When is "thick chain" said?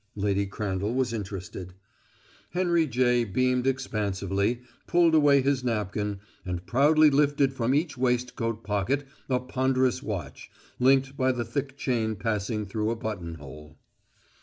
11.45-12.15